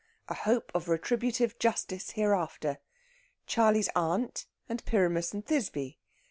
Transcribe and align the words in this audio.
A 0.29 0.33
HOPE 0.33 0.71
OF 0.73 0.89
RETRIBUTIVE 0.89 1.59
JUSTICE 1.59 2.09
HEREAFTER. 2.13 2.79
CHARLEY'S 3.45 3.89
AUNT, 3.95 4.47
AND 4.67 4.83
PYRAMUS 4.83 5.31
AND 5.31 5.45
THISBE. 5.45 5.99